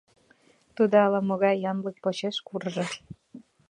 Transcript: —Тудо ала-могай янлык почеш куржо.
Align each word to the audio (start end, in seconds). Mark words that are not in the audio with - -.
—Тудо 0.75 0.95
ала-могай 1.05 1.55
янлык 1.71 1.97
почеш 2.03 2.37
куржо. 2.47 2.85